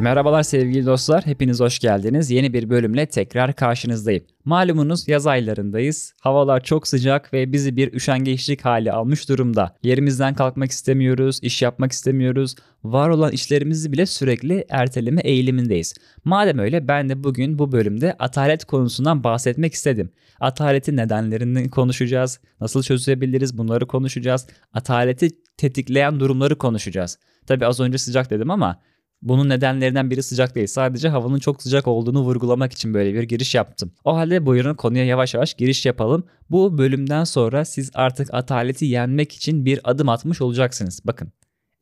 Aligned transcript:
Merhabalar 0.00 0.42
sevgili 0.42 0.86
dostlar, 0.86 1.26
hepiniz 1.26 1.60
hoş 1.60 1.78
geldiniz. 1.78 2.30
Yeni 2.30 2.52
bir 2.52 2.70
bölümle 2.70 3.06
tekrar 3.06 3.52
karşınızdayım. 3.52 4.24
Malumunuz 4.44 5.08
yaz 5.08 5.26
aylarındayız. 5.26 6.14
Havalar 6.20 6.64
çok 6.64 6.88
sıcak 6.88 7.32
ve 7.32 7.52
bizi 7.52 7.76
bir 7.76 7.92
üşengeçlik 7.92 8.64
hali 8.64 8.92
almış 8.92 9.28
durumda. 9.28 9.76
Yerimizden 9.82 10.34
kalkmak 10.34 10.70
istemiyoruz, 10.70 11.38
iş 11.42 11.62
yapmak 11.62 11.92
istemiyoruz. 11.92 12.54
Var 12.84 13.08
olan 13.08 13.32
işlerimizi 13.32 13.92
bile 13.92 14.06
sürekli 14.06 14.64
erteleme 14.68 15.20
eğilimindeyiz. 15.20 15.94
Madem 16.24 16.58
öyle 16.58 16.88
ben 16.88 17.08
de 17.08 17.24
bugün 17.24 17.58
bu 17.58 17.72
bölümde 17.72 18.16
atalet 18.18 18.64
konusundan 18.64 19.24
bahsetmek 19.24 19.74
istedim. 19.74 20.10
Ataletin 20.40 20.96
nedenlerini 20.96 21.70
konuşacağız. 21.70 22.40
Nasıl 22.60 22.82
çözebiliriz 22.82 23.58
bunları 23.58 23.86
konuşacağız. 23.86 24.46
Ataleti 24.72 25.30
tetikleyen 25.56 26.20
durumları 26.20 26.58
konuşacağız. 26.58 27.18
Tabi 27.46 27.66
az 27.66 27.80
önce 27.80 27.98
sıcak 27.98 28.30
dedim 28.30 28.50
ama 28.50 28.80
bunun 29.22 29.48
nedenlerinden 29.48 30.10
biri 30.10 30.22
sıcak 30.22 30.54
değil. 30.54 30.66
Sadece 30.66 31.08
havanın 31.08 31.38
çok 31.38 31.62
sıcak 31.62 31.88
olduğunu 31.88 32.20
vurgulamak 32.20 32.72
için 32.72 32.94
böyle 32.94 33.14
bir 33.14 33.22
giriş 33.22 33.54
yaptım. 33.54 33.92
O 34.04 34.16
halde 34.16 34.46
buyurun 34.46 34.74
konuya 34.74 35.04
yavaş 35.04 35.34
yavaş 35.34 35.54
giriş 35.54 35.86
yapalım. 35.86 36.24
Bu 36.50 36.78
bölümden 36.78 37.24
sonra 37.24 37.64
siz 37.64 37.90
artık 37.94 38.34
ataleti 38.34 38.84
yenmek 38.84 39.32
için 39.32 39.64
bir 39.64 39.80
adım 39.84 40.08
atmış 40.08 40.40
olacaksınız. 40.40 41.00
Bakın 41.04 41.32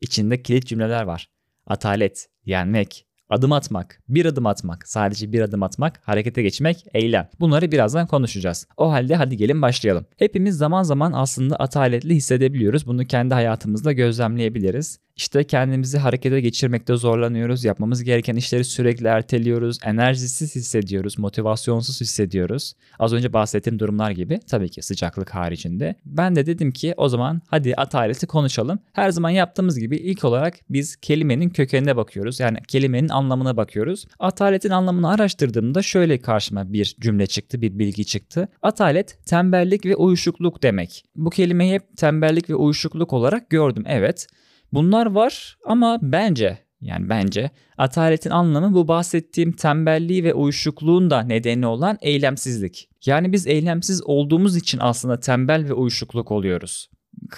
içinde 0.01 0.41
kilit 0.41 0.67
cümleler 0.67 1.03
var. 1.03 1.29
Atalet, 1.67 2.27
yenmek, 2.45 3.07
Adım 3.29 3.51
atmak, 3.51 4.01
bir 4.09 4.25
adım 4.25 4.45
atmak, 4.45 4.87
sadece 4.87 5.33
bir 5.33 5.41
adım 5.41 5.63
atmak, 5.63 6.01
harekete 6.03 6.41
geçmek, 6.41 6.85
eylem. 6.93 7.29
Bunları 7.39 7.71
birazdan 7.71 8.07
konuşacağız. 8.07 8.67
O 8.77 8.91
halde 8.91 9.15
hadi 9.15 9.37
gelin 9.37 9.61
başlayalım. 9.61 10.05
Hepimiz 10.17 10.57
zaman 10.57 10.83
zaman 10.83 11.11
aslında 11.15 11.55
ataletli 11.55 12.15
hissedebiliyoruz. 12.15 12.87
Bunu 12.87 13.05
kendi 13.05 13.33
hayatımızda 13.33 13.93
gözlemleyebiliriz. 13.93 14.99
İşte 15.17 15.43
kendimizi 15.43 15.97
harekete 15.97 16.41
geçirmekte 16.41 16.95
zorlanıyoruz. 16.95 17.63
Yapmamız 17.63 18.03
gereken 18.03 18.35
işleri 18.35 18.63
sürekli 18.63 19.07
erteliyoruz. 19.07 19.77
Enerjisiz 19.83 20.55
hissediyoruz. 20.55 21.19
Motivasyonsuz 21.19 22.01
hissediyoruz. 22.01 22.73
Az 22.99 23.13
önce 23.13 23.33
bahsettiğim 23.33 23.79
durumlar 23.79 24.11
gibi 24.11 24.39
tabii 24.47 24.69
ki 24.69 24.81
sıcaklık 24.81 25.29
haricinde. 25.29 25.95
Ben 26.05 26.35
de 26.35 26.45
dedim 26.45 26.71
ki 26.71 26.93
o 26.97 27.09
zaman 27.09 27.41
hadi 27.47 27.75
ataleti 27.75 28.27
konuşalım. 28.27 28.79
Her 28.93 29.09
zaman 29.09 29.29
yaptığımız 29.29 29.79
gibi 29.79 29.97
ilk 29.97 30.23
olarak 30.23 30.55
biz 30.69 30.95
kelimenin 30.95 31.49
kökenine 31.49 31.95
bakıyoruz. 31.95 32.39
Yani 32.39 32.57
kelimenin 32.67 33.09
anlamına 33.09 33.57
bakıyoruz. 33.57 34.05
Ataletin 34.19 34.69
anlamını 34.69 35.09
araştırdığımda 35.09 35.81
şöyle 35.81 36.21
karşıma 36.21 36.73
bir 36.73 36.95
cümle 36.99 37.27
çıktı, 37.27 37.61
bir 37.61 37.79
bilgi 37.79 38.05
çıktı. 38.05 38.47
Atalet 38.61 39.25
tembellik 39.25 39.85
ve 39.85 39.95
uyuşukluk 39.95 40.63
demek. 40.63 41.03
Bu 41.15 41.29
kelimeyi 41.29 41.73
hep 41.73 41.97
tembellik 41.97 42.49
ve 42.49 42.55
uyuşukluk 42.55 43.13
olarak 43.13 43.49
gördüm. 43.49 43.83
Evet. 43.87 44.27
Bunlar 44.73 45.05
var 45.05 45.57
ama 45.65 45.99
bence 46.01 46.57
yani 46.81 47.09
bence 47.09 47.49
ataletin 47.77 48.29
anlamı 48.29 48.73
bu 48.73 48.87
bahsettiğim 48.87 49.51
tembelliği 49.51 50.23
ve 50.23 50.33
uyuşukluğun 50.33 51.09
da 51.09 51.21
nedeni 51.21 51.67
olan 51.67 51.97
eylemsizlik. 52.01 52.89
Yani 53.05 53.33
biz 53.33 53.47
eylemsiz 53.47 54.03
olduğumuz 54.03 54.55
için 54.55 54.79
aslında 54.81 55.19
tembel 55.19 55.69
ve 55.69 55.73
uyuşukluk 55.73 56.31
oluyoruz. 56.31 56.89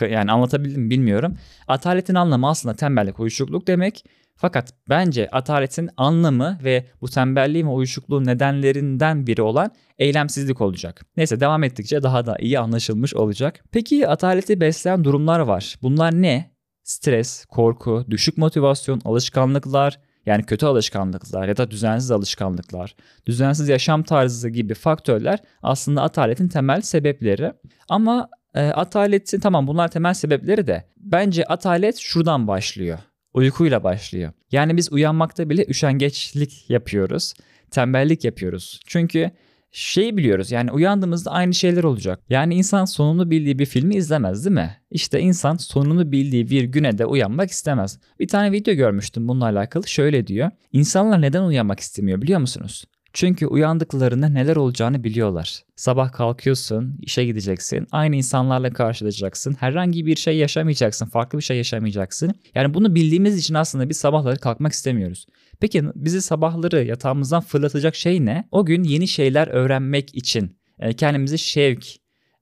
Yani 0.09 0.31
anlatabildim 0.31 0.89
bilmiyorum. 0.89 1.37
Ataletin 1.67 2.15
anlamı 2.15 2.49
aslında 2.49 2.75
tembellik, 2.75 3.19
uyuşukluk 3.19 3.67
demek. 3.67 4.05
Fakat 4.35 4.73
bence 4.89 5.29
ataletin 5.29 5.89
anlamı 5.97 6.59
ve 6.63 6.85
bu 7.01 7.09
tembelliğin 7.09 7.67
ve 7.67 7.71
uyuşukluğun 7.71 8.25
nedenlerinden 8.25 9.27
biri 9.27 9.41
olan 9.41 9.71
eylemsizlik 9.97 10.61
olacak. 10.61 11.05
Neyse 11.17 11.39
devam 11.39 11.63
ettikçe 11.63 12.03
daha 12.03 12.25
da 12.25 12.37
iyi 12.39 12.59
anlaşılmış 12.59 13.15
olacak. 13.15 13.63
Peki 13.71 14.07
ataleti 14.07 14.61
besleyen 14.61 15.03
durumlar 15.03 15.39
var. 15.39 15.75
Bunlar 15.81 16.21
ne? 16.21 16.58
Stres, 16.89 17.45
korku, 17.45 18.05
düşük 18.09 18.37
motivasyon, 18.37 19.01
alışkanlıklar, 19.05 19.99
yani 20.25 20.43
kötü 20.43 20.65
alışkanlıklar 20.65 21.47
ya 21.47 21.57
da 21.57 21.71
düzensiz 21.71 22.11
alışkanlıklar, 22.11 22.95
düzensiz 23.25 23.69
yaşam 23.69 24.03
tarzı 24.03 24.49
gibi 24.49 24.73
faktörler 24.73 25.39
aslında 25.63 26.01
ataletin 26.01 26.47
temel 26.47 26.81
sebepleri. 26.81 27.53
Ama 27.89 28.29
e, 28.55 28.61
ataletin 28.61 29.39
tamam 29.39 29.67
bunlar 29.67 29.91
temel 29.91 30.13
sebepleri 30.13 30.67
de 30.67 30.83
bence 30.97 31.45
atalet 31.45 31.97
şuradan 31.97 32.47
başlıyor. 32.47 32.99
Uykuyla 33.33 33.83
başlıyor. 33.83 34.31
Yani 34.51 34.77
biz 34.77 34.91
uyanmakta 34.91 35.49
bile 35.49 35.65
üşengeçlik 35.65 36.69
yapıyoruz. 36.69 37.33
Tembellik 37.71 38.23
yapıyoruz. 38.23 38.79
Çünkü 38.85 39.31
şeyi 39.71 40.17
biliyoruz 40.17 40.51
yani 40.51 40.71
uyandığımızda 40.71 41.31
aynı 41.31 41.53
şeyler 41.53 41.83
olacak. 41.83 42.19
Yani 42.29 42.55
insan 42.55 42.85
sonunu 42.85 43.31
bildiği 43.31 43.59
bir 43.59 43.65
filmi 43.65 43.95
izlemez 43.95 44.45
değil 44.45 44.53
mi? 44.53 44.77
İşte 44.91 45.19
insan 45.19 45.55
sonunu 45.55 46.11
bildiği 46.11 46.49
bir 46.49 46.63
güne 46.63 46.97
de 46.97 47.05
uyanmak 47.05 47.51
istemez. 47.51 47.99
Bir 48.19 48.27
tane 48.27 48.51
video 48.51 48.73
görmüştüm 48.73 49.27
bununla 49.27 49.45
alakalı 49.45 49.87
şöyle 49.87 50.27
diyor. 50.27 50.51
İnsanlar 50.73 51.21
neden 51.21 51.43
uyanmak 51.43 51.79
istemiyor 51.79 52.21
biliyor 52.21 52.39
musunuz? 52.39 52.85
Çünkü 53.13 53.47
uyandıklarında 53.47 54.29
neler 54.29 54.55
olacağını 54.55 55.03
biliyorlar. 55.03 55.63
Sabah 55.75 56.11
kalkıyorsun, 56.11 56.97
işe 57.01 57.25
gideceksin, 57.25 57.87
aynı 57.91 58.15
insanlarla 58.15 58.69
karşılaşacaksın, 58.69 59.53
herhangi 59.59 60.05
bir 60.05 60.15
şey 60.15 60.37
yaşamayacaksın, 60.37 61.05
farklı 61.05 61.37
bir 61.37 61.43
şey 61.43 61.57
yaşamayacaksın. 61.57 62.31
Yani 62.55 62.73
bunu 62.73 62.95
bildiğimiz 62.95 63.37
için 63.37 63.53
aslında 63.53 63.89
biz 63.89 63.97
sabahları 63.97 64.37
kalkmak 64.37 64.71
istemiyoruz. 64.71 65.25
Peki 65.59 65.83
bizi 65.95 66.21
sabahları 66.21 66.83
yatağımızdan 66.83 67.41
fırlatacak 67.41 67.95
şey 67.95 68.25
ne? 68.25 68.47
O 68.51 68.65
gün 68.65 68.83
yeni 68.83 69.07
şeyler 69.07 69.47
öğrenmek 69.47 70.15
için 70.15 70.57
e, 70.79 70.93
kendimizi 70.93 71.37
şevk, 71.37 71.85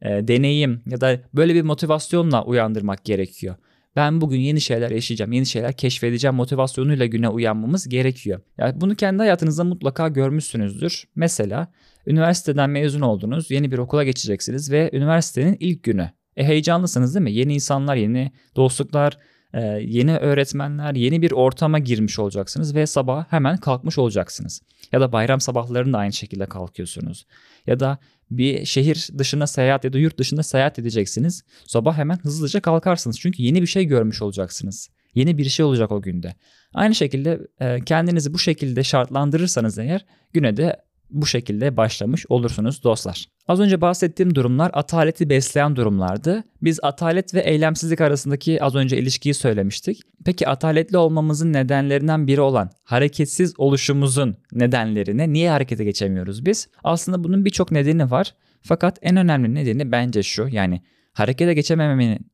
e, 0.01 0.27
deneyim 0.27 0.81
ya 0.85 1.01
da 1.01 1.19
böyle 1.33 1.55
bir 1.55 1.61
motivasyonla 1.61 2.45
uyandırmak 2.45 3.05
gerekiyor. 3.05 3.55
Ben 3.95 4.21
bugün 4.21 4.39
yeni 4.39 4.61
şeyler 4.61 4.91
yaşayacağım, 4.91 5.31
yeni 5.31 5.45
şeyler 5.45 5.73
keşfedeceğim 5.73 6.35
motivasyonuyla 6.35 7.05
güne 7.05 7.29
uyanmamız 7.29 7.89
gerekiyor. 7.89 8.39
Yani 8.57 8.81
bunu 8.81 8.95
kendi 8.95 9.17
hayatınızda 9.17 9.63
mutlaka 9.63 10.07
görmüşsünüzdür. 10.07 11.03
Mesela 11.15 11.67
üniversiteden 12.07 12.69
mezun 12.69 13.01
oldunuz, 13.01 13.51
yeni 13.51 13.71
bir 13.71 13.77
okula 13.77 14.03
geçeceksiniz 14.03 14.71
ve 14.71 14.89
üniversitenin 14.93 15.57
ilk 15.59 15.83
günü. 15.83 16.11
E 16.35 16.43
heyecanlısınız 16.43 17.15
değil 17.15 17.23
mi? 17.23 17.31
Yeni 17.31 17.53
insanlar, 17.53 17.95
yeni 17.95 18.31
dostluklar, 18.55 19.17
e, 19.53 19.61
yeni 19.85 20.17
öğretmenler, 20.17 20.95
yeni 20.95 21.21
bir 21.21 21.31
ortama 21.31 21.79
girmiş 21.79 22.19
olacaksınız 22.19 22.75
ve 22.75 22.85
sabah 22.85 23.25
hemen 23.29 23.57
kalkmış 23.57 23.97
olacaksınız. 23.97 24.61
Ya 24.91 25.01
da 25.01 25.11
bayram 25.11 25.41
sabahlarında 25.41 25.97
aynı 25.97 26.13
şekilde 26.13 26.45
kalkıyorsunuz. 26.45 27.25
Ya 27.67 27.79
da 27.79 27.97
bir 28.31 28.65
şehir 28.65 29.09
dışına 29.17 29.47
seyahat 29.47 29.83
ya 29.83 29.93
da 29.93 29.97
yurt 29.97 30.19
dışında 30.19 30.43
seyahat 30.43 30.79
edeceksiniz. 30.79 31.43
Sabah 31.65 31.97
hemen 31.97 32.17
hızlıca 32.17 32.59
kalkarsınız. 32.59 33.19
Çünkü 33.19 33.43
yeni 33.43 33.61
bir 33.61 33.67
şey 33.67 33.85
görmüş 33.85 34.21
olacaksınız. 34.21 34.89
Yeni 35.15 35.37
bir 35.37 35.45
şey 35.49 35.65
olacak 35.65 35.91
o 35.91 36.01
günde. 36.01 36.35
Aynı 36.73 36.95
şekilde 36.95 37.39
e, 37.59 37.79
kendinizi 37.85 38.33
bu 38.33 38.39
şekilde 38.39 38.83
şartlandırırsanız 38.83 39.77
eğer 39.77 40.05
güne 40.33 40.57
de 40.57 40.86
bu 41.09 41.25
şekilde 41.25 41.77
başlamış 41.77 42.25
olursunuz 42.29 42.83
dostlar. 42.83 43.25
Az 43.47 43.59
önce 43.59 43.81
bahsettiğim 43.81 44.35
durumlar 44.35 44.71
ataleti 44.73 45.29
besleyen 45.29 45.75
durumlardı. 45.75 46.43
Biz 46.61 46.79
atalet 46.83 47.33
ve 47.33 47.39
eylemsizlik 47.39 48.01
arasındaki 48.01 48.63
az 48.63 48.75
önce 48.75 48.97
ilişkiyi 48.97 49.33
söylemiştik. 49.33 50.01
Peki 50.25 50.47
ataletli 50.47 50.97
olmamızın 50.97 51.53
nedenlerinden 51.53 52.27
biri 52.27 52.41
olan 52.41 52.69
hareketsiz 52.83 53.53
oluşumuzun 53.57 54.37
nedenlerine 54.51 55.33
niye 55.33 55.49
harekete 55.49 55.83
geçemiyoruz 55.83 56.45
biz? 56.45 56.69
Aslında 56.83 57.23
bunun 57.23 57.45
birçok 57.45 57.71
nedeni 57.71 58.11
var. 58.11 58.33
Fakat 58.61 58.99
en 59.01 59.17
önemli 59.17 59.55
nedeni 59.55 59.91
bence 59.91 60.23
şu 60.23 60.47
yani 60.51 60.81
harekete 61.13 61.53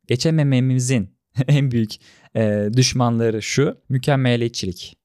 geçemememizin 0.07 1.09
en 1.47 1.71
büyük 1.71 1.91
e, 2.35 2.69
düşmanları 2.73 3.41
şu 3.41 3.77
mükemmeliyetçilik. 3.89 5.02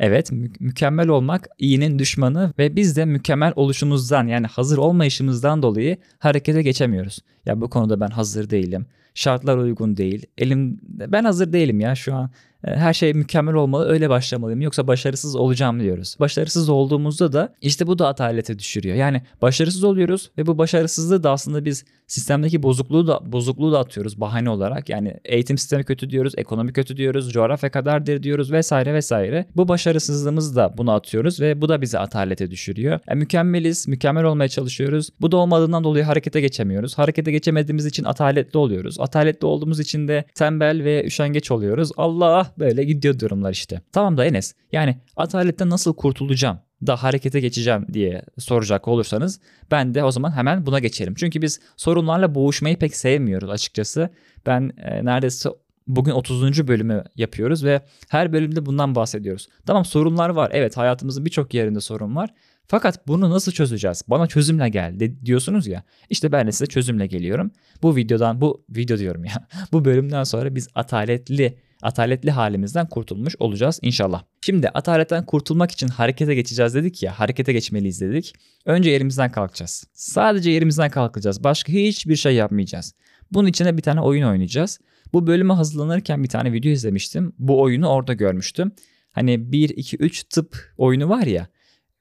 Evet 0.00 0.32
mü- 0.32 0.52
mükemmel 0.60 1.08
olmak 1.08 1.48
iyinin 1.58 1.98
düşmanı 1.98 2.52
ve 2.58 2.76
biz 2.76 2.96
de 2.96 3.04
mükemmel 3.04 3.52
oluşumuzdan 3.56 4.26
yani 4.26 4.46
hazır 4.46 4.78
olmayışımızdan 4.78 5.62
dolayı 5.62 5.96
harekete 6.18 6.62
geçemiyoruz. 6.62 7.18
Ya 7.46 7.60
bu 7.60 7.70
konuda 7.70 8.00
ben 8.00 8.08
hazır 8.08 8.50
değilim. 8.50 8.86
Şartlar 9.14 9.56
uygun 9.56 9.96
değil. 9.96 10.26
Elim 10.38 10.80
ben 10.82 11.24
hazır 11.24 11.52
değilim 11.52 11.80
ya 11.80 11.94
şu 11.94 12.14
an. 12.14 12.30
E, 12.66 12.76
her 12.76 12.92
şey 12.92 13.12
mükemmel 13.12 13.54
olmalı 13.54 13.88
öyle 13.88 14.10
başlamalıyım 14.10 14.60
yoksa 14.60 14.86
başarısız 14.86 15.36
olacağım 15.36 15.80
diyoruz. 15.80 16.16
Başarısız 16.20 16.68
olduğumuzda 16.68 17.32
da 17.32 17.54
işte 17.60 17.86
bu 17.86 17.98
da 17.98 18.08
atalete 18.08 18.58
düşürüyor. 18.58 18.96
Yani 18.96 19.22
başarısız 19.42 19.84
oluyoruz 19.84 20.30
ve 20.38 20.46
bu 20.46 20.58
başarısızlığı 20.58 21.22
da 21.22 21.30
aslında 21.30 21.64
biz 21.64 21.84
sistemdeki 22.06 22.62
bozukluğu 22.62 23.06
da 23.06 23.32
bozukluğu 23.32 23.72
da 23.72 23.78
atıyoruz 23.78 24.20
bahane 24.20 24.50
olarak. 24.50 24.88
Yani 24.88 25.14
eğitim 25.24 25.58
sistemi 25.58 25.84
kötü 25.84 26.10
diyoruz, 26.10 26.32
ekonomi 26.36 26.72
kötü 26.72 26.96
diyoruz, 26.96 27.32
coğrafya 27.32 27.70
kadardır 27.70 28.22
diyoruz 28.22 28.52
vesaire 28.52 28.94
vesaire. 28.94 29.46
Bu 29.56 29.68
başarısızlığımızı 29.68 30.56
da 30.56 30.74
bunu 30.78 30.92
atıyoruz 30.92 31.40
ve 31.40 31.60
bu 31.60 31.68
da 31.68 31.82
bizi 31.82 31.98
atalete 31.98 32.50
düşürüyor. 32.50 33.00
Yani 33.08 33.18
mükemmeliz, 33.18 33.88
mükemmel 33.88 34.24
olmaya 34.24 34.48
çalışıyoruz. 34.48 35.08
Bu 35.20 35.32
da 35.32 35.36
olmadığından 35.36 35.84
dolayı 35.84 36.04
harekete 36.04 36.40
geçemiyoruz. 36.40 36.98
Harekete 36.98 37.32
geçemediğimiz 37.32 37.86
için 37.86 38.04
ataletli 38.04 38.58
oluyoruz. 38.58 39.00
Ataletli 39.00 39.46
olduğumuz 39.46 39.80
için 39.80 40.08
de 40.08 40.24
tembel 40.34 40.84
ve 40.84 41.04
üşengeç 41.04 41.50
oluyoruz. 41.50 41.90
Allah 41.96 42.52
böyle 42.58 42.84
gidiyor 42.84 43.18
durumlar 43.18 43.52
işte. 43.52 43.80
Tamam 43.92 44.16
da 44.16 44.24
Enes 44.24 44.54
yani 44.72 44.96
ataletten 45.16 45.70
nasıl 45.70 45.94
kurtulacağım? 45.94 46.58
da 46.86 47.02
harekete 47.02 47.40
geçeceğim 47.40 47.86
diye 47.92 48.22
soracak 48.38 48.88
olursanız 48.88 49.40
ben 49.70 49.94
de 49.94 50.04
o 50.04 50.10
zaman 50.10 50.32
hemen 50.32 50.66
buna 50.66 50.78
geçerim. 50.78 51.14
Çünkü 51.14 51.42
biz 51.42 51.60
sorunlarla 51.76 52.34
boğuşmayı 52.34 52.78
pek 52.78 52.96
sevmiyoruz 52.96 53.50
açıkçası. 53.50 54.10
Ben 54.46 54.72
e, 54.76 55.04
neredeyse 55.04 55.48
Bugün 55.86 56.12
30. 56.12 56.68
bölümü 56.68 57.04
yapıyoruz 57.16 57.64
ve 57.64 57.80
her 58.08 58.32
bölümde 58.32 58.66
bundan 58.66 58.94
bahsediyoruz. 58.94 59.48
Tamam 59.66 59.84
sorunlar 59.84 60.28
var. 60.28 60.50
Evet 60.54 60.76
hayatımızın 60.76 61.24
birçok 61.24 61.54
yerinde 61.54 61.80
sorun 61.80 62.16
var. 62.16 62.30
Fakat 62.66 63.08
bunu 63.08 63.30
nasıl 63.30 63.52
çözeceğiz? 63.52 64.02
Bana 64.08 64.26
çözümle 64.26 64.68
gel 64.68 65.00
diyorsunuz 65.24 65.66
ya. 65.66 65.82
İşte 66.10 66.32
ben 66.32 66.46
de 66.46 66.52
size 66.52 66.66
çözümle 66.66 67.06
geliyorum. 67.06 67.50
Bu 67.82 67.96
videodan 67.96 68.40
bu 68.40 68.64
video 68.70 68.98
diyorum 68.98 69.24
ya. 69.24 69.48
bu 69.72 69.84
bölümden 69.84 70.24
sonra 70.24 70.54
biz 70.54 70.68
ataletli 70.74 71.58
ataletli 71.82 72.30
halimizden 72.30 72.88
kurtulmuş 72.88 73.36
olacağız 73.38 73.78
inşallah. 73.82 74.22
Şimdi 74.40 74.68
ataletten 74.68 75.26
kurtulmak 75.26 75.70
için 75.70 75.88
harekete 75.88 76.34
geçeceğiz 76.34 76.74
dedik 76.74 77.02
ya, 77.02 77.18
harekete 77.18 77.52
geçmeliyiz 77.52 78.00
dedik. 78.00 78.34
Önce 78.64 78.90
yerimizden 78.90 79.32
kalkacağız. 79.32 79.84
Sadece 79.92 80.50
yerimizden 80.50 80.90
kalkacağız. 80.90 81.44
Başka 81.44 81.72
hiçbir 81.72 82.16
şey 82.16 82.34
yapmayacağız. 82.34 82.94
Bunun 83.32 83.48
içine 83.48 83.76
bir 83.76 83.82
tane 83.82 84.00
oyun 84.00 84.26
oynayacağız. 84.26 84.80
Bu 85.12 85.26
bölüme 85.26 85.54
hazırlanırken 85.54 86.22
bir 86.22 86.28
tane 86.28 86.52
video 86.52 86.72
izlemiştim. 86.72 87.32
Bu 87.38 87.60
oyunu 87.60 87.88
orada 87.88 88.12
görmüştüm. 88.12 88.72
Hani 89.12 89.52
1 89.52 89.68
2 89.68 89.96
3 89.96 90.24
tıp 90.24 90.74
oyunu 90.78 91.08
var 91.08 91.26
ya. 91.26 91.48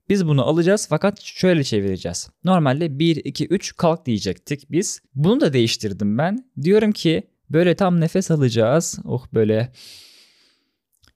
Biz 0.09 0.27
bunu 0.27 0.43
alacağız 0.43 0.87
fakat 0.89 1.21
şöyle 1.21 1.63
çevireceğiz. 1.63 2.29
Normalde 2.43 2.99
1 2.99 3.15
2 3.15 3.47
3 3.47 3.75
kalk 3.75 4.05
diyecektik 4.05 4.71
biz. 4.71 5.01
Bunu 5.15 5.41
da 5.41 5.53
değiştirdim 5.53 6.17
ben. 6.17 6.51
Diyorum 6.61 6.91
ki 6.91 7.23
böyle 7.49 7.75
tam 7.75 8.01
nefes 8.01 8.31
alacağız. 8.31 8.99
Oh 9.05 9.25
böyle 9.33 9.71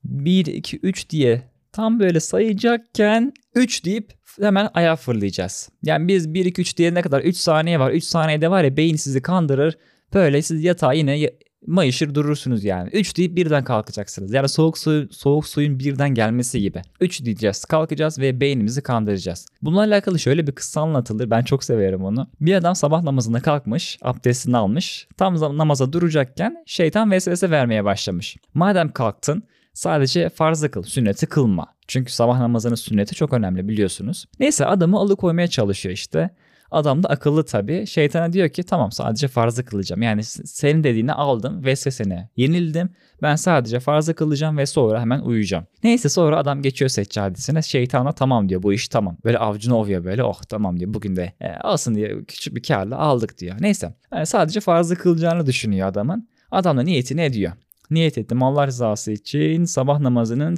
1 0.03 0.45
2 0.45 0.77
3 0.77 1.09
diye 1.09 1.41
tam 1.71 1.99
böyle 1.99 2.19
sayacakken 2.19 3.33
3 3.55 3.85
deyip 3.85 4.13
hemen 4.41 4.69
ayağa 4.73 4.95
fırlayacağız. 4.95 5.69
Yani 5.83 6.07
biz 6.07 6.33
1 6.33 6.45
2 6.45 6.61
3 6.61 6.77
diye 6.77 6.93
ne 6.93 7.01
kadar 7.01 7.21
3 7.21 7.37
saniye 7.37 7.79
var. 7.79 7.91
3 7.91 8.03
saniyede 8.03 8.51
var 8.51 8.63
ya 8.63 8.77
beyin 8.77 8.95
sizi 8.95 9.21
kandırır. 9.21 9.77
Böyle 10.13 10.41
siz 10.41 10.63
yatağa 10.63 10.93
yine 10.93 11.29
mayışır 11.67 12.15
durursunuz 12.15 12.63
yani. 12.63 12.89
3 12.89 13.17
deyip 13.17 13.35
birden 13.35 13.63
kalkacaksınız. 13.63 14.33
Yani 14.33 14.49
soğuk 14.49 14.77
su 14.77 15.07
soğuk 15.11 15.47
suyun 15.47 15.79
birden 15.79 16.09
gelmesi 16.09 16.61
gibi. 16.61 16.81
3 17.01 17.25
diyeceğiz, 17.25 17.65
kalkacağız 17.65 18.19
ve 18.19 18.41
beynimizi 18.41 18.81
kandıracağız. 18.81 19.47
Bununla 19.61 19.81
alakalı 19.81 20.19
şöyle 20.19 20.47
bir 20.47 20.51
kıssa 20.51 20.81
anlatılır. 20.81 21.29
Ben 21.29 21.41
çok 21.41 21.63
severim 21.63 22.03
onu. 22.03 22.27
Bir 22.41 22.53
adam 22.53 22.75
sabah 22.75 23.03
namazında 23.03 23.39
kalkmış, 23.39 23.97
abdestini 24.01 24.57
almış. 24.57 25.07
Tam 25.17 25.57
namaza 25.57 25.93
duracakken 25.93 26.63
şeytan 26.65 27.11
vesvese 27.11 27.51
vermeye 27.51 27.83
başlamış. 27.83 28.37
Madem 28.53 28.91
kalktın 28.91 29.43
sadece 29.73 30.29
farzı 30.29 30.71
kıl, 30.71 30.83
sünneti 30.83 31.25
kılma. 31.25 31.67
Çünkü 31.87 32.11
sabah 32.11 32.39
namazının 32.39 32.75
sünneti 32.75 33.15
çok 33.15 33.33
önemli 33.33 33.67
biliyorsunuz. 33.67 34.25
Neyse 34.39 34.65
adamı 34.65 34.97
alıkoymaya 34.97 35.47
çalışıyor 35.47 35.93
işte. 35.93 36.29
Adam 36.71 37.03
da 37.03 37.09
akıllı 37.09 37.45
tabii. 37.45 37.87
Şeytana 37.87 38.33
diyor 38.33 38.49
ki 38.49 38.63
tamam 38.63 38.91
sadece 38.91 39.27
farzı 39.27 39.65
kılacağım. 39.65 40.01
Yani 40.01 40.23
senin 40.23 40.83
dediğini 40.83 41.13
aldım 41.13 41.65
vesvesene 41.65 42.29
yenildim. 42.35 42.89
Ben 43.21 43.35
sadece 43.35 43.79
farzı 43.79 44.13
kılacağım 44.13 44.57
ve 44.57 44.65
sonra 44.65 45.01
hemen 45.01 45.19
uyuyacağım. 45.19 45.65
Neyse 45.83 46.09
sonra 46.09 46.37
adam 46.37 46.61
geçiyor 46.61 46.89
seccadesine. 46.89 47.61
Şeytana 47.61 48.11
tamam 48.11 48.49
diyor 48.49 48.63
bu 48.63 48.73
iş 48.73 48.87
tamam. 48.87 49.17
Böyle 49.25 49.37
avcunu 49.37 49.75
ovuyor 49.75 50.03
böyle 50.03 50.23
oh 50.23 50.41
tamam 50.49 50.79
diyor. 50.79 50.93
Bugün 50.93 51.15
de 51.15 51.33
e, 51.41 51.47
alsın 51.51 51.95
diye 51.95 52.23
küçük 52.27 52.55
bir 52.55 52.63
karla 52.63 52.97
aldık 52.97 53.37
diyor. 53.37 53.55
Neyse 53.59 53.93
yani 54.13 54.25
sadece 54.25 54.59
farzı 54.59 54.95
kılacağını 54.95 55.45
düşünüyor 55.45 55.87
adamın. 55.87 56.29
Adam 56.51 56.77
da 56.77 56.81
niyetini 56.81 57.21
ediyor. 57.21 57.51
Niyet 57.91 58.17
ettim 58.17 58.43
Allah 58.43 58.67
rızası 58.67 59.11
için 59.11 59.65
sabah 59.65 59.99
namazının 59.99 60.57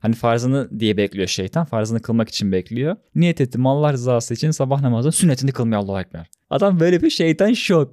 Hani 0.00 0.14
farzını 0.14 0.80
diye 0.80 0.96
bekliyor 0.96 1.28
şeytan. 1.28 1.64
Farzını 1.64 2.02
kılmak 2.02 2.28
için 2.28 2.52
bekliyor. 2.52 2.96
Niyet 3.14 3.40
ettim 3.40 3.66
Allah 3.66 3.92
rızası 3.92 4.34
için 4.34 4.50
sabah 4.50 4.80
namazı 4.80 5.12
sünnetini 5.12 5.52
kılmaya 5.52 5.76
Allahu 5.76 6.00
Ekber. 6.00 6.26
Adam 6.50 6.80
böyle 6.80 7.02
bir 7.02 7.10
şeytan 7.10 7.52
şok. 7.52 7.92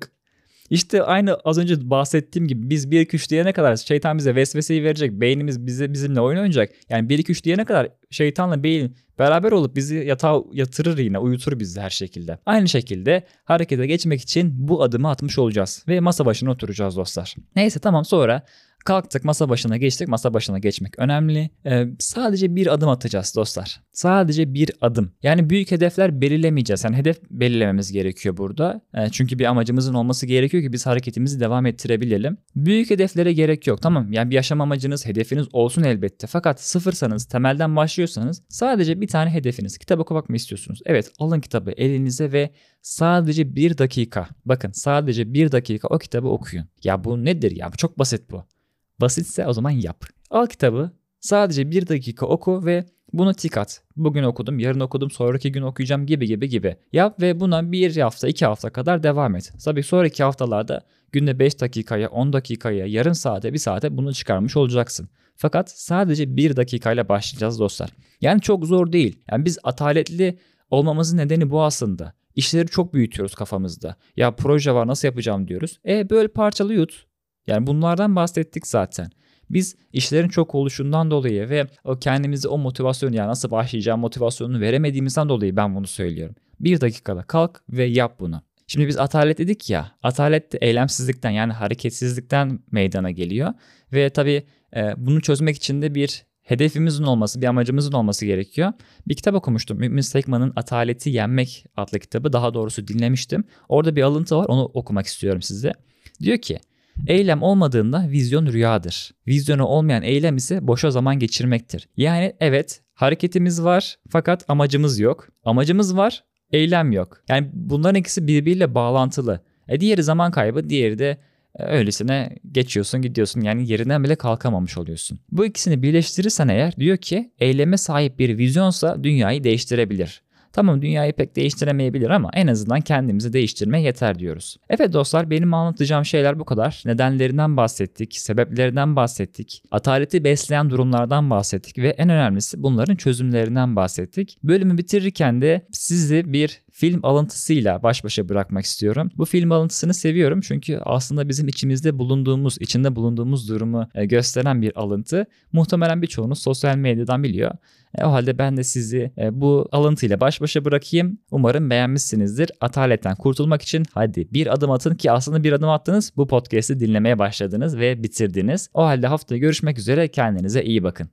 İşte 0.69 1.03
aynı 1.03 1.35
az 1.35 1.57
önce 1.57 1.89
bahsettiğim 1.89 2.47
gibi 2.47 2.69
biz 2.69 2.91
1 2.91 2.99
2 2.99 3.15
3 3.15 3.29
diyene 3.29 3.53
kadar 3.53 3.75
şeytan 3.75 4.17
bize 4.17 4.35
vesveseyi 4.35 4.83
verecek. 4.83 5.11
Beynimiz 5.11 5.65
bize 5.65 5.93
bizimle 5.93 6.21
oyun 6.21 6.37
oynayacak. 6.37 6.71
Yani 6.89 7.09
1 7.09 7.19
2 7.19 7.31
3 7.31 7.43
diyene 7.43 7.65
kadar 7.65 7.89
şeytanla 8.09 8.63
beyin 8.63 8.95
beraber 9.19 9.51
olup 9.51 9.75
bizi 9.75 9.95
yatağa 9.95 10.41
yatırır 10.53 10.97
yine 10.97 11.19
uyutur 11.19 11.59
bizi 11.59 11.81
her 11.81 11.89
şekilde. 11.89 12.39
Aynı 12.45 12.69
şekilde 12.69 13.23
harekete 13.45 13.87
geçmek 13.87 14.21
için 14.21 14.67
bu 14.67 14.83
adımı 14.83 15.09
atmış 15.09 15.39
olacağız 15.39 15.85
ve 15.87 15.99
masa 15.99 16.25
başına 16.25 16.51
oturacağız 16.51 16.97
dostlar. 16.97 17.35
Neyse 17.55 17.79
tamam 17.79 18.05
sonra 18.05 18.45
Kalktık 18.87 19.23
masa 19.23 19.49
başına 19.49 19.77
geçtik. 19.77 20.07
Masa 20.07 20.33
başına 20.33 20.59
geçmek 20.59 20.99
önemli. 20.99 21.49
Ee, 21.65 21.85
sadece 21.99 22.55
bir 22.55 22.73
adım 22.73 22.89
atacağız 22.89 23.33
dostlar. 23.35 23.81
Sadece 23.91 24.53
bir 24.53 24.71
adım. 24.81 25.11
Yani 25.23 25.49
büyük 25.49 25.71
hedefler 25.71 26.21
belirlemeyeceğiz. 26.21 26.83
Yani 26.83 26.95
hedef 26.95 27.21
belirlememiz 27.29 27.91
gerekiyor 27.91 28.37
burada. 28.37 28.81
Ee, 28.93 29.09
çünkü 29.11 29.39
bir 29.39 29.45
amacımızın 29.45 29.93
olması 29.93 30.25
gerekiyor 30.25 30.63
ki 30.63 30.73
biz 30.73 30.85
hareketimizi 30.85 31.39
devam 31.39 31.65
ettirebilelim. 31.65 32.37
Büyük 32.55 32.89
hedeflere 32.89 33.33
gerek 33.33 33.67
yok. 33.67 33.81
Tamam 33.81 34.13
yani 34.13 34.29
bir 34.29 34.35
yaşam 34.35 34.61
amacınız, 34.61 35.05
hedefiniz 35.05 35.47
olsun 35.51 35.83
elbette. 35.83 36.27
Fakat 36.27 36.61
sıfırsanız, 36.61 37.25
temelden 37.25 37.75
başlıyorsanız 37.75 38.43
sadece 38.49 39.01
bir 39.01 39.07
tane 39.07 39.29
hedefiniz. 39.29 39.77
Kitap 39.77 39.99
okumak 39.99 40.29
mı 40.29 40.35
istiyorsunuz? 40.35 40.79
Evet 40.85 41.11
alın 41.19 41.39
kitabı 41.39 41.71
elinize 41.71 42.31
ve 42.31 42.49
sadece 42.81 43.55
bir 43.55 43.77
dakika. 43.77 44.27
Bakın 44.45 44.71
sadece 44.71 45.33
bir 45.33 45.51
dakika 45.51 45.87
o 45.87 45.97
kitabı 45.97 46.27
okuyun. 46.27 46.65
Ya 46.83 47.03
bu 47.03 47.25
nedir 47.25 47.51
ya? 47.55 47.71
Bu 47.73 47.77
çok 47.77 47.99
basit 47.99 48.31
bu. 48.31 48.56
Basitse 49.01 49.47
o 49.47 49.53
zaman 49.53 49.69
yap. 49.69 50.05
Al 50.29 50.47
kitabı 50.47 50.91
sadece 51.19 51.71
bir 51.71 51.87
dakika 51.87 52.25
oku 52.25 52.65
ve 52.65 52.85
bunu 53.13 53.33
tik 53.33 53.57
at. 53.57 53.81
Bugün 53.95 54.23
okudum, 54.23 54.59
yarın 54.59 54.79
okudum, 54.79 55.11
sonraki 55.11 55.51
gün 55.51 55.61
okuyacağım 55.61 56.05
gibi 56.05 56.27
gibi 56.27 56.49
gibi. 56.49 56.75
Yap 56.93 57.21
ve 57.21 57.39
buna 57.39 57.71
bir 57.71 57.97
hafta, 57.97 58.27
iki 58.27 58.45
hafta 58.45 58.69
kadar 58.69 59.03
devam 59.03 59.35
et. 59.35 59.53
Tabii 59.65 59.83
sonraki 59.83 60.23
haftalarda 60.23 60.81
günde 61.11 61.39
5 61.39 61.61
dakikaya, 61.61 62.09
10 62.09 62.33
dakikaya, 62.33 62.85
yarım 62.85 63.15
saate, 63.15 63.53
bir 63.53 63.57
saate 63.57 63.97
bunu 63.97 64.13
çıkarmış 64.13 64.57
olacaksın. 64.57 65.09
Fakat 65.35 65.71
sadece 65.71 66.37
bir 66.37 66.55
dakikayla 66.55 67.09
başlayacağız 67.09 67.59
dostlar. 67.59 67.89
Yani 68.21 68.41
çok 68.41 68.65
zor 68.65 68.91
değil. 68.91 69.19
Yani 69.31 69.45
biz 69.45 69.57
ataletli 69.63 70.39
olmamızın 70.69 71.17
nedeni 71.17 71.49
bu 71.49 71.63
aslında. 71.63 72.13
İşleri 72.35 72.67
çok 72.67 72.93
büyütüyoruz 72.93 73.35
kafamızda. 73.35 73.95
Ya 74.15 74.35
proje 74.35 74.71
var 74.73 74.87
nasıl 74.87 75.07
yapacağım 75.07 75.47
diyoruz. 75.47 75.79
E 75.87 76.09
böyle 76.09 76.27
parçalı 76.27 76.73
yut. 76.73 77.05
Yani 77.47 77.67
bunlardan 77.67 78.15
bahsettik 78.15 78.67
zaten. 78.67 79.09
Biz 79.49 79.75
işlerin 79.93 80.29
çok 80.29 80.55
oluşundan 80.55 81.11
dolayı 81.11 81.49
ve 81.49 81.67
o 81.83 81.99
kendimize 81.99 82.47
o 82.47 82.57
motivasyonu 82.57 83.15
yani 83.15 83.27
nasıl 83.27 83.51
başlayacağım 83.51 83.99
motivasyonunu 83.99 84.59
veremediğimizden 84.59 85.29
dolayı 85.29 85.55
ben 85.55 85.75
bunu 85.75 85.87
söylüyorum. 85.87 86.35
Bir 86.59 86.81
dakikada 86.81 87.23
kalk 87.23 87.61
ve 87.69 87.83
yap 87.83 88.19
bunu. 88.19 88.41
Şimdi 88.67 88.87
biz 88.87 88.97
atalet 88.97 89.37
dedik 89.37 89.69
ya, 89.69 89.91
atalet 90.03 90.53
de 90.53 90.57
eylemsizlikten 90.61 91.29
yani 91.29 91.53
hareketsizlikten 91.53 92.59
meydana 92.71 93.11
geliyor. 93.11 93.53
Ve 93.93 94.09
tabii 94.09 94.43
e, 94.75 94.93
bunu 94.97 95.21
çözmek 95.21 95.55
için 95.55 95.81
de 95.81 95.95
bir 95.95 96.25
hedefimizin 96.41 97.03
olması, 97.03 97.41
bir 97.41 97.47
amacımızın 97.47 97.91
olması 97.91 98.25
gerekiyor. 98.25 98.73
Bir 99.07 99.15
kitap 99.15 99.35
okumuştum. 99.35 99.77
Mümin 99.77 100.01
Sekman'ın 100.01 100.53
Ataleti 100.55 101.09
Yenmek 101.09 101.65
adlı 101.77 101.99
kitabı. 101.99 102.33
Daha 102.33 102.53
doğrusu 102.53 102.87
dinlemiştim. 102.87 103.43
Orada 103.69 103.95
bir 103.95 104.01
alıntı 104.01 104.37
var. 104.37 104.45
Onu 104.49 104.65
okumak 104.65 105.05
istiyorum 105.05 105.41
size. 105.41 105.73
Diyor 106.21 106.37
ki 106.37 106.59
Eylem 107.07 107.43
olmadığında 107.43 108.09
vizyon 108.09 108.45
rüyadır. 108.45 109.11
Vizyonu 109.27 109.65
olmayan 109.65 110.03
eylem 110.03 110.37
ise 110.37 110.67
boşa 110.67 110.91
zaman 110.91 111.19
geçirmektir. 111.19 111.89
Yani 111.97 112.33
evet 112.39 112.81
hareketimiz 112.93 113.63
var 113.63 113.97
fakat 114.09 114.45
amacımız 114.47 114.99
yok. 114.99 115.27
Amacımız 115.43 115.97
var, 115.97 116.23
eylem 116.51 116.91
yok. 116.91 117.21
Yani 117.29 117.49
bunların 117.53 117.95
ikisi 117.95 118.27
birbiriyle 118.27 118.75
bağlantılı. 118.75 119.41
E 119.67 119.79
diğeri 119.79 120.03
zaman 120.03 120.31
kaybı, 120.31 120.69
diğeri 120.69 120.99
de 120.99 121.17
e, 121.55 121.63
öylesine 121.63 122.35
geçiyorsun 122.51 123.01
gidiyorsun 123.01 123.41
yani 123.41 123.71
yerinden 123.71 124.03
bile 124.03 124.15
kalkamamış 124.15 124.77
oluyorsun. 124.77 125.19
Bu 125.31 125.45
ikisini 125.45 125.83
birleştirirsen 125.83 126.47
eğer 126.47 126.75
diyor 126.75 126.97
ki 126.97 127.31
eyleme 127.39 127.77
sahip 127.77 128.19
bir 128.19 128.37
vizyonsa 128.37 129.03
dünyayı 129.03 129.43
değiştirebilir. 129.43 130.21
Tamam 130.53 130.81
dünyayı 130.81 131.13
pek 131.13 131.35
değiştiremeyebilir 131.35 132.09
ama 132.09 132.29
en 132.33 132.47
azından 132.47 132.81
kendimizi 132.81 133.33
değiştirmeye 133.33 133.83
yeter 133.83 134.19
diyoruz. 134.19 134.57
Evet 134.69 134.93
dostlar 134.93 135.29
benim 135.29 135.53
anlatacağım 135.53 136.05
şeyler 136.05 136.39
bu 136.39 136.45
kadar. 136.45 136.83
Nedenlerinden 136.85 137.57
bahsettik, 137.57 138.15
sebeplerinden 138.15 138.95
bahsettik, 138.95 139.63
ataleti 139.71 140.23
besleyen 140.23 140.69
durumlardan 140.69 141.29
bahsettik 141.29 141.77
ve 141.77 141.89
en 141.89 142.09
önemlisi 142.09 142.63
bunların 142.63 142.95
çözümlerinden 142.95 143.75
bahsettik. 143.75 144.37
Bölümü 144.43 144.77
bitirirken 144.77 145.41
de 145.41 145.65
sizi 145.71 146.33
bir 146.33 146.61
film 146.77 146.99
alıntısıyla 147.03 147.83
baş 147.83 148.03
başa 148.03 148.29
bırakmak 148.29 148.65
istiyorum. 148.65 149.09
Bu 149.17 149.25
film 149.25 149.51
alıntısını 149.51 149.93
seviyorum 149.93 150.41
çünkü 150.41 150.79
aslında 150.85 151.29
bizim 151.29 151.47
içimizde 151.47 151.99
bulunduğumuz, 151.99 152.57
içinde 152.59 152.95
bulunduğumuz 152.95 153.49
durumu 153.49 153.89
e, 153.95 154.05
gösteren 154.05 154.61
bir 154.61 154.79
alıntı. 154.79 155.25
Muhtemelen 155.51 156.01
birçoğunuz 156.01 156.39
sosyal 156.39 156.75
medyadan 156.75 157.23
biliyor. 157.23 157.51
E, 157.97 158.05
o 158.05 158.11
halde 158.11 158.37
ben 158.37 158.57
de 158.57 158.63
sizi 158.63 159.11
e, 159.17 159.41
bu 159.41 159.69
alıntıyla 159.71 160.19
baş 160.19 160.41
başa 160.41 160.65
bırakayım. 160.65 161.17
Umarım 161.31 161.69
beğenmişsinizdir. 161.69 162.51
Ataletten 162.61 163.15
kurtulmak 163.15 163.61
için 163.61 163.83
hadi 163.93 164.27
bir 164.33 164.53
adım 164.53 164.71
atın 164.71 164.95
ki 164.95 165.11
aslında 165.11 165.43
bir 165.43 165.53
adım 165.53 165.69
attınız. 165.69 166.11
Bu 166.17 166.27
podcast'i 166.27 166.79
dinlemeye 166.79 167.19
başladınız 167.19 167.77
ve 167.77 168.03
bitirdiniz. 168.03 168.69
O 168.73 168.83
halde 168.83 169.07
haftaya 169.07 169.39
görüşmek 169.39 169.79
üzere. 169.79 170.07
Kendinize 170.07 170.63
iyi 170.63 170.83
bakın. 170.83 171.09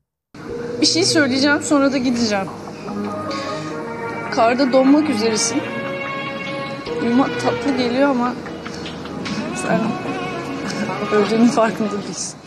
Bir 0.80 0.86
şey 0.86 1.04
söyleyeceğim 1.04 1.62
sonra 1.62 1.92
da 1.92 1.98
gideceğim. 1.98 2.46
Karda 4.34 4.72
donmak 4.72 5.10
üzeresin. 5.10 5.62
Uyumak 7.02 7.30
tatlı 7.40 7.76
geliyor 7.76 8.10
ama 8.10 8.32
sen 9.62 9.80
öldüğünün 11.12 11.48
farkında 11.48 12.02
değilsin. 12.02 12.38